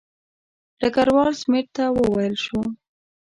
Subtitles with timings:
[0.79, 2.61] ډګروال سمیت ته وویل شو.